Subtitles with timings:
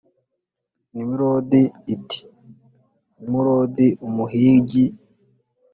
[0.95, 1.61] Nimurodi
[1.93, 2.07] it
[3.19, 4.85] nimurodi umuhigi